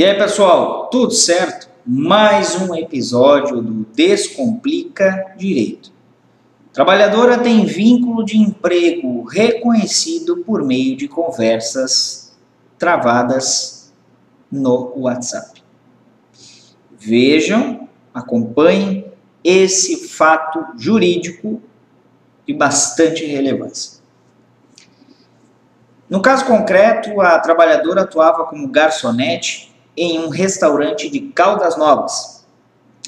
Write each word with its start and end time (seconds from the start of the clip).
E 0.00 0.02
aí, 0.02 0.16
pessoal, 0.16 0.88
tudo 0.88 1.12
certo? 1.12 1.68
Mais 1.86 2.58
um 2.58 2.74
episódio 2.74 3.60
do 3.60 3.84
Descomplica 3.94 5.34
Direito. 5.36 5.92
Trabalhadora 6.72 7.36
tem 7.36 7.66
vínculo 7.66 8.24
de 8.24 8.38
emprego 8.38 9.24
reconhecido 9.24 10.38
por 10.38 10.64
meio 10.64 10.96
de 10.96 11.06
conversas 11.06 12.34
travadas 12.78 13.92
no 14.50 14.90
WhatsApp. 14.96 15.62
Vejam, 16.98 17.86
acompanhem 18.14 19.04
esse 19.44 20.08
fato 20.08 20.64
jurídico 20.78 21.60
de 22.46 22.54
bastante 22.54 23.26
relevância. 23.26 24.00
No 26.08 26.22
caso 26.22 26.46
concreto, 26.46 27.20
a 27.20 27.38
trabalhadora 27.38 28.00
atuava 28.00 28.46
como 28.46 28.66
garçonete 28.66 29.69
em 30.00 30.18
um 30.18 30.30
restaurante 30.30 31.10
de 31.10 31.20
Caldas 31.20 31.76
Novas, 31.76 32.46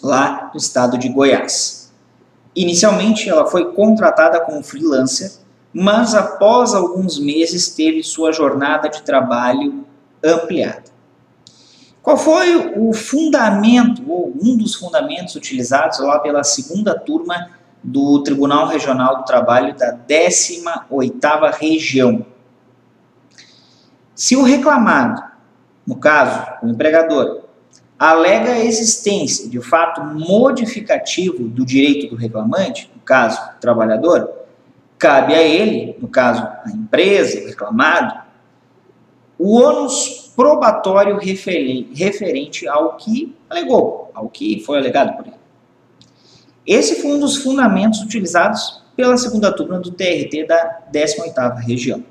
lá 0.00 0.52
no 0.54 0.56
estado 0.56 0.96
de 0.96 1.08
Goiás. 1.08 1.92
Inicialmente, 2.54 3.28
ela 3.28 3.44
foi 3.44 3.72
contratada 3.72 4.40
como 4.40 4.62
freelancer, 4.62 5.32
mas 5.74 6.14
após 6.14 6.74
alguns 6.74 7.18
meses 7.18 7.70
teve 7.70 8.04
sua 8.04 8.30
jornada 8.30 8.88
de 8.88 9.02
trabalho 9.02 9.84
ampliada. 10.22 10.84
Qual 12.00 12.16
foi 12.16 12.74
o 12.76 12.92
fundamento, 12.92 14.08
ou 14.08 14.32
um 14.40 14.56
dos 14.56 14.76
fundamentos 14.76 15.34
utilizados 15.34 15.98
lá 15.98 16.20
pela 16.20 16.44
segunda 16.44 16.96
turma 16.96 17.50
do 17.82 18.22
Tribunal 18.22 18.68
Regional 18.68 19.16
do 19.16 19.24
Trabalho 19.24 19.76
da 19.76 19.92
18ª 19.92 21.52
Região? 21.52 22.24
Se 24.14 24.36
o 24.36 24.44
reclamado 24.44 25.25
no 25.86 25.96
caso, 25.96 26.44
o 26.62 26.68
empregador, 26.68 27.42
alega 27.98 28.52
a 28.52 28.64
existência 28.64 29.48
de 29.48 29.60
fato 29.60 30.02
modificativo 30.02 31.48
do 31.48 31.64
direito 31.64 32.10
do 32.10 32.16
reclamante, 32.16 32.90
no 32.94 33.00
caso, 33.00 33.40
o 33.56 33.60
trabalhador, 33.60 34.30
cabe 34.98 35.34
a 35.34 35.42
ele, 35.42 35.96
no 36.00 36.08
caso, 36.08 36.42
a 36.42 36.70
empresa, 36.70 37.40
o 37.40 37.46
reclamado, 37.46 38.26
o 39.38 39.54
ônus 39.56 40.32
probatório 40.34 41.18
referente 41.18 42.66
ao 42.66 42.96
que 42.96 43.36
alegou, 43.48 44.10
ao 44.14 44.28
que 44.28 44.62
foi 44.64 44.78
alegado 44.78 45.16
por 45.16 45.26
ele. 45.26 45.36
Esse 46.66 47.00
foi 47.00 47.12
um 47.12 47.20
dos 47.20 47.36
fundamentos 47.36 48.00
utilizados 48.00 48.82
pela 48.96 49.16
segunda 49.16 49.54
turma 49.54 49.78
do 49.78 49.90
TRT 49.92 50.46
da 50.48 50.82
18ª 50.92 51.56
região 51.58 52.02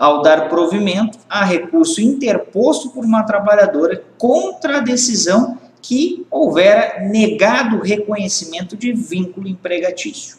ao 0.00 0.22
dar 0.22 0.48
provimento 0.48 1.18
a 1.28 1.44
recurso 1.44 2.00
interposto 2.00 2.88
por 2.88 3.04
uma 3.04 3.22
trabalhadora 3.22 4.02
contra 4.16 4.78
a 4.78 4.80
decisão 4.80 5.58
que 5.82 6.26
houvera 6.30 7.00
negado 7.02 7.76
o 7.76 7.82
reconhecimento 7.82 8.78
de 8.78 8.94
vínculo 8.94 9.46
empregatício. 9.46 10.38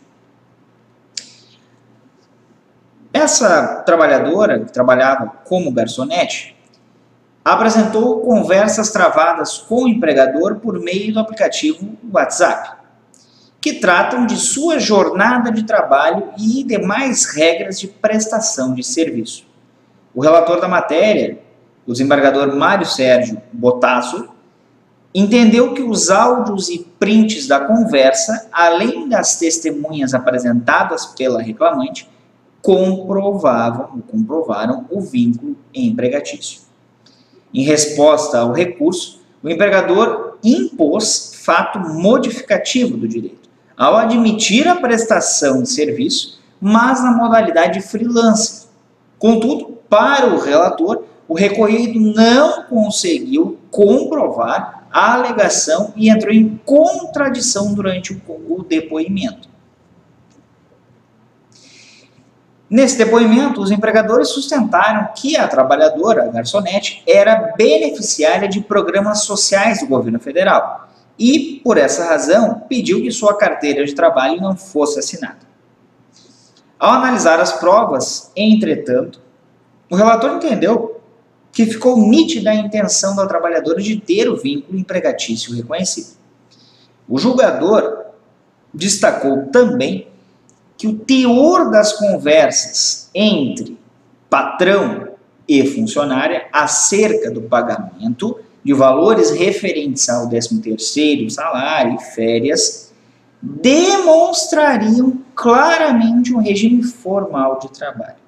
Essa 3.13 3.83
trabalhadora, 3.85 4.61
que 4.61 4.73
trabalhava 4.73 5.27
como 5.45 5.71
garçonete, 5.71 6.57
apresentou 7.45 8.21
conversas 8.21 8.89
travadas 8.89 9.59
com 9.59 9.83
o 9.83 9.87
empregador 9.87 10.55
por 10.55 10.79
meio 10.79 11.13
do 11.13 11.19
aplicativo 11.19 11.95
WhatsApp, 12.11 12.77
que 13.59 13.73
tratam 13.73 14.25
de 14.25 14.37
sua 14.37 14.79
jornada 14.79 15.51
de 15.51 15.63
trabalho 15.63 16.33
e 16.35 16.63
demais 16.63 17.25
regras 17.25 17.79
de 17.79 17.87
prestação 17.87 18.73
de 18.73 18.83
serviço. 18.83 19.50
O 20.13 20.21
relator 20.21 20.59
da 20.59 20.67
matéria, 20.67 21.39
o 21.85 21.91
desembargador 21.91 22.55
Mário 22.55 22.85
Sérgio 22.85 23.41
Botasso, 23.53 24.29
entendeu 25.13 25.73
que 25.73 25.81
os 25.81 26.09
áudios 26.09 26.69
e 26.69 26.79
prints 26.99 27.47
da 27.47 27.59
conversa, 27.59 28.49
além 28.51 29.09
das 29.09 29.37
testemunhas 29.37 30.13
apresentadas 30.13 31.05
pela 31.07 31.41
reclamante, 31.41 32.09
comprovavam, 32.61 34.01
comprovaram 34.07 34.85
o 34.89 35.01
vínculo 35.01 35.55
empregatício. 35.73 36.61
Em 37.53 37.63
resposta 37.63 38.39
ao 38.39 38.53
recurso, 38.53 39.21
o 39.43 39.49
empregador 39.49 40.37
impôs 40.43 41.33
fato 41.43 41.79
modificativo 41.79 42.95
do 42.95 43.07
direito, 43.07 43.49
ao 43.75 43.97
admitir 43.97 44.67
a 44.67 44.75
prestação 44.75 45.63
de 45.63 45.69
serviço, 45.69 46.39
mas 46.59 47.03
na 47.03 47.11
modalidade 47.11 47.81
freelancer. 47.81 48.67
Contudo, 49.17 49.79
para 49.91 50.27
o 50.27 50.39
relator, 50.39 51.03
o 51.27 51.33
recorrido 51.33 51.99
não 51.99 52.63
conseguiu 52.63 53.59
comprovar 53.69 54.87
a 54.89 55.15
alegação 55.15 55.91
e 55.97 56.09
entrou 56.09 56.33
em 56.33 56.57
contradição 56.65 57.73
durante 57.73 58.13
o 58.13 58.63
depoimento. 58.63 59.49
Nesse 62.69 62.97
depoimento, 62.97 63.59
os 63.59 63.69
empregadores 63.69 64.29
sustentaram 64.29 65.09
que 65.13 65.35
a 65.35 65.45
trabalhadora, 65.45 66.23
a 66.23 66.27
garçonete, 66.27 67.03
era 67.05 67.53
beneficiária 67.57 68.47
de 68.47 68.61
programas 68.61 69.25
sociais 69.25 69.81
do 69.81 69.87
governo 69.87 70.21
federal 70.21 70.87
e, 71.19 71.59
por 71.65 71.77
essa 71.77 72.05
razão, 72.05 72.63
pediu 72.69 73.01
que 73.01 73.11
sua 73.11 73.37
carteira 73.37 73.85
de 73.85 73.93
trabalho 73.93 74.39
não 74.39 74.55
fosse 74.55 74.99
assinada. 74.99 75.39
Ao 76.79 76.93
analisar 76.93 77.41
as 77.41 77.51
provas, 77.51 78.31
entretanto, 78.37 79.19
o 79.91 79.95
relator 79.95 80.31
entendeu 80.31 81.01
que 81.51 81.65
ficou 81.65 81.97
nítida 81.97 82.49
a 82.49 82.55
intenção 82.55 83.13
da 83.13 83.27
trabalhadora 83.27 83.81
de 83.81 83.97
ter 83.97 84.29
o 84.29 84.37
vínculo 84.37 84.79
empregatício 84.79 85.53
reconhecido. 85.53 86.15
O 87.09 87.19
julgador 87.19 88.05
destacou 88.73 89.47
também 89.47 90.07
que 90.77 90.87
o 90.87 90.97
teor 90.97 91.69
das 91.69 91.91
conversas 91.91 93.09
entre 93.13 93.77
patrão 94.29 95.09
e 95.45 95.65
funcionária 95.65 96.47
acerca 96.53 97.29
do 97.29 97.41
pagamento 97.41 98.39
de 98.63 98.73
valores 98.73 99.31
referentes 99.31 100.07
ao 100.07 100.29
13º, 100.29 101.29
salário 101.29 101.95
e 101.95 102.15
férias 102.15 102.93
demonstrariam 103.41 105.19
claramente 105.35 106.33
um 106.33 106.39
regime 106.39 106.81
formal 106.81 107.59
de 107.59 107.69
trabalho. 107.73 108.21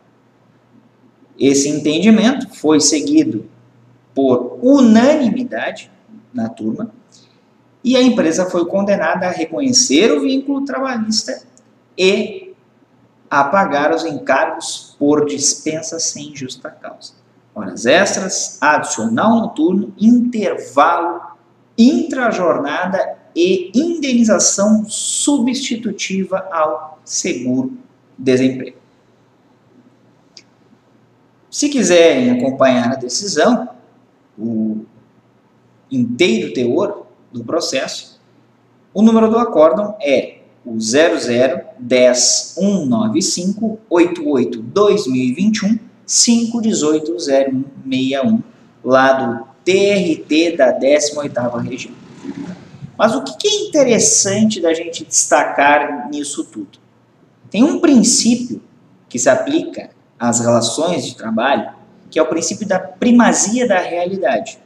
Esse 1.40 1.70
entendimento 1.70 2.50
foi 2.56 2.80
seguido 2.80 3.50
por 4.14 4.60
unanimidade 4.62 5.92
na 6.34 6.50
turma 6.50 6.92
e 7.84 7.98
a 7.98 8.02
empresa 8.02 8.50
foi 8.50 8.66
condenada 8.66 9.28
a 9.28 9.32
reconhecer 9.32 10.12
o 10.12 10.22
vínculo 10.22 10.64
trabalhista 10.64 11.44
e 11.98 12.54
a 13.30 13.44
pagar 13.44 13.94
os 13.94 14.06
encargos 14.06 14.96
por 14.98 15.26
dispensa 15.26 16.00
sem 16.00 16.36
justa 16.36 16.70
causa. 16.70 17.14
Horas 17.54 17.86
extras, 17.86 18.58
adicional 18.62 19.40
noturno, 19.40 19.94
intervalo, 20.00 21.22
intrajornada 21.78 23.18
e 23.36 23.72
indenização 23.74 24.86
substitutiva 24.88 26.48
ao 26.52 27.00
seguro-desemprego. 27.04 28.83
Se 31.54 31.70
quiserem 31.70 32.32
acompanhar 32.32 32.92
a 32.94 32.96
decisão, 32.96 33.70
o 34.36 34.86
inteiro 35.92 36.52
teor 36.52 37.06
do 37.32 37.44
processo, 37.44 38.20
o 38.92 39.04
número 39.04 39.30
do 39.30 39.38
acórdão 39.38 39.96
é 40.02 40.40
o 40.66 40.78
0010195 40.78 43.78
88 43.88 44.64
2021 44.64 45.78
518 46.08 47.18
0161 47.20 48.42
lá 48.84 49.14
do 49.14 49.46
TRT 49.64 50.58
da 50.58 50.76
18ª 50.76 51.62
região. 51.62 51.94
Mas 52.98 53.14
o 53.14 53.24
que 53.24 53.48
é 53.48 53.68
interessante 53.68 54.60
da 54.60 54.74
gente 54.74 55.06
destacar 55.06 56.10
nisso 56.10 56.46
tudo? 56.46 56.80
Tem 57.52 57.62
um 57.62 57.80
princípio 57.80 58.60
que 59.08 59.20
se 59.20 59.30
aplica 59.30 59.93
as 60.20 60.40
relações 60.40 61.06
de 61.06 61.16
trabalho, 61.16 61.74
que 62.10 62.20
é 62.20 62.22
o 62.22 62.28
princípio 62.28 62.68
da 62.68 62.80
primazia 62.80 63.68
da 63.68 63.80
realidade. 63.80 64.60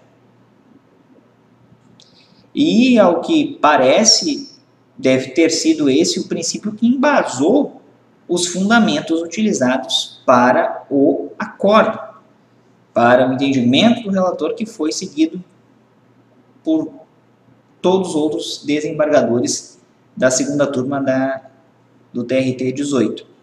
E, 2.53 2.97
ao 2.97 3.21
que 3.21 3.57
parece, 3.61 4.57
deve 4.97 5.29
ter 5.29 5.49
sido 5.51 5.89
esse 5.89 6.19
o 6.19 6.27
princípio 6.27 6.73
que 6.73 6.87
embasou 6.87 7.81
os 8.27 8.47
fundamentos 8.47 9.21
utilizados 9.21 10.21
para 10.25 10.85
o 10.89 11.31
acordo, 11.37 11.99
para 12.93 13.29
o 13.29 13.33
entendimento 13.33 14.03
do 14.03 14.09
relator 14.09 14.55
que 14.55 14.65
foi 14.65 14.91
seguido 14.91 15.43
por 16.63 16.91
todos 17.81 18.09
os 18.09 18.15
outros 18.15 18.63
desembargadores 18.65 19.79
da 20.15 20.31
segunda 20.31 20.65
turma 20.65 20.99
da, 20.99 21.49
do 22.11 22.23
TRT 22.23 22.71
18. 22.73 23.36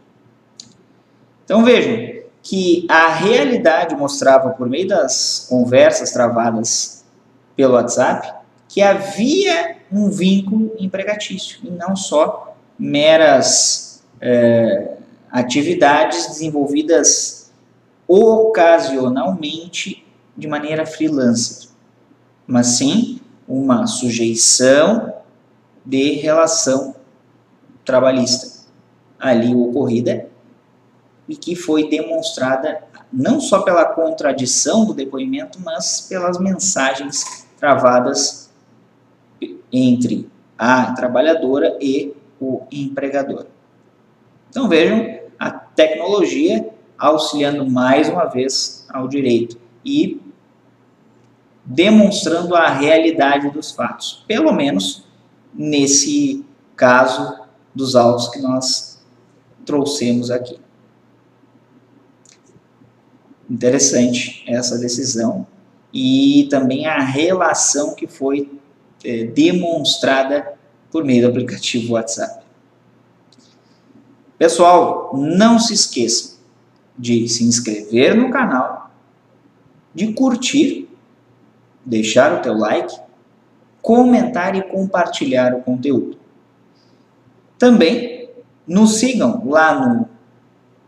Então 1.45 1.65
vejam 1.65 2.23
que 2.43 2.87
a 2.89 3.09
realidade 3.09 3.95
mostrava 3.95 4.51
por 4.51 4.69
meio 4.69 4.89
das 4.89 5.47
conversas 5.49 6.11
travadas 6.11 7.05
pelo 7.57 7.75
WhatsApp 7.75 8.35
que 8.69 8.83
havia 8.83 9.77
um 9.91 10.11
vínculo 10.11 10.75
empregatício 10.79 11.61
e 11.63 11.71
não 11.71 11.95
só 11.95 12.57
meras 12.79 14.03
é, 14.21 14.97
atividades 15.31 16.27
desenvolvidas 16.27 17.53
ocasionalmente 18.07 20.05
de 20.37 20.47
maneira 20.49 20.85
freelancer, 20.85 21.69
mas 22.47 22.67
sim 22.67 23.21
uma 23.47 23.87
sujeição 23.87 25.15
de 25.85 26.13
relação 26.15 26.97
trabalhista. 27.85 28.65
Ali 29.19 29.55
ocorrida 29.55 30.29
e 31.29 31.37
que 31.37 31.57
foi 31.57 31.89
demonstrada 31.89 32.83
não 33.13 33.41
só 33.41 33.63
pela 33.63 33.85
contradição 33.85 34.85
do 34.85 34.93
depoimento, 34.93 35.59
mas 35.61 36.01
pelas 36.03 36.39
mensagens 36.39 37.47
travadas 37.59 38.51
entre 39.73 40.29
a 40.59 40.93
trabalhadora 40.93 41.77
e 41.81 42.15
o 42.41 42.63
empregador. 42.71 43.47
Então 44.51 44.69
vejam 44.69 45.21
a 45.39 45.51
tecnologia 45.51 46.71
auxiliando 46.99 47.69
mais 47.69 48.09
uma 48.09 48.25
vez 48.25 48.87
ao 48.93 49.09
direito 49.09 49.59
e 49.85 50.21
demonstrando 51.65 52.55
a 52.55 52.69
realidade 52.69 53.51
dos 53.51 53.73
fatos, 53.73 54.25
pelo 54.29 54.53
menos 54.53 55.05
nesse 55.53 56.45
caso 56.77 57.41
dos 57.75 57.97
autos 57.97 58.29
que 58.29 58.41
nós 58.41 59.03
trouxemos 59.65 60.31
aqui. 60.31 60.64
Interessante 63.49 64.43
essa 64.47 64.79
decisão 64.79 65.47
e 65.93 66.47
também 66.51 66.87
a 66.87 66.99
relação 66.99 67.95
que 67.95 68.07
foi 68.07 68.51
é, 69.05 69.25
demonstrada 69.25 70.55
por 70.91 71.05
meio 71.05 71.23
do 71.23 71.29
aplicativo 71.29 71.95
WhatsApp. 71.95 72.45
Pessoal, 74.39 75.13
não 75.15 75.59
se 75.59 75.75
esqueçam 75.75 76.39
de 76.99 77.29
se 77.29 77.45
inscrever 77.45 78.17
no 78.17 78.31
canal, 78.31 78.91
de 79.95 80.13
curtir, 80.13 80.89
deixar 81.85 82.33
o 82.33 82.43
teu 82.43 82.57
like, 82.57 82.95
comentar 83.83 84.57
e 84.57 84.63
compartilhar 84.63 85.55
o 85.55 85.63
conteúdo. 85.63 86.19
Também 87.59 88.31
nos 88.67 88.97
sigam 88.97 89.47
lá 89.47 89.87
no 89.87 90.14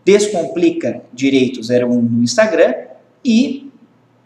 Descomplica 0.06 1.02
Direito 1.12 1.58
01 1.60 2.00
no 2.00 2.22
Instagram 2.22 2.72
e 3.24 3.72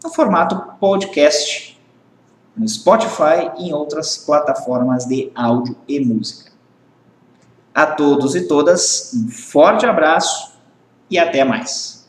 no 0.03 0.11
formato 0.11 0.55
podcast 0.79 1.75
no 2.55 2.69
Spotify 2.69 3.49
e 3.57 3.69
em 3.69 3.73
outras 3.73 4.15
plataformas 4.15 5.05
de 5.05 5.31
áudio 5.33 5.75
e 5.87 5.99
música. 5.99 6.51
A 7.73 7.87
todos 7.87 8.35
e 8.35 8.47
todas, 8.47 9.11
um 9.15 9.27
forte 9.27 9.87
abraço 9.87 10.53
e 11.09 11.17
até 11.17 11.43
mais. 11.43 12.00